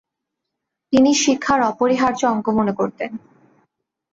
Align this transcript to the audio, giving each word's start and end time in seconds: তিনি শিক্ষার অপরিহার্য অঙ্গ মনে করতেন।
তিনি 0.93 1.11
শিক্ষার 1.15 1.59
অপরিহার্য 1.63 2.21
অঙ্গ 2.25 2.45
মনে 2.49 2.73
করতেন। 2.75 3.11